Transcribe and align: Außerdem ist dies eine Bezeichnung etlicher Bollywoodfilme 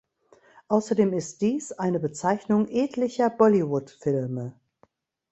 Außerdem 0.67 1.13
ist 1.13 1.41
dies 1.41 1.73
eine 1.73 1.99
Bezeichnung 1.99 2.67
etlicher 2.69 3.29
Bollywoodfilme 3.29 4.59